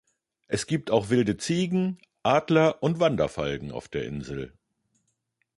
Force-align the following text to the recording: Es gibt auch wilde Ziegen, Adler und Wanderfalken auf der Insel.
Es 0.47 0.65
gibt 0.65 0.89
auch 0.89 1.11
wilde 1.11 1.37
Ziegen, 1.37 1.99
Adler 2.23 2.81
und 2.81 2.99
Wanderfalken 2.99 3.71
auf 3.71 3.87
der 3.87 4.03
Insel. 4.05 4.51